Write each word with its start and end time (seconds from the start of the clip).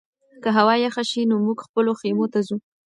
که 0.43 0.49
هوا 0.57 0.73
یخه 0.85 1.03
شي 1.09 1.21
نو 1.29 1.35
موږ 1.45 1.57
خپلو 1.65 1.91
خیمو 1.99 2.25
ته 2.33 2.39
ځو. 2.47 2.57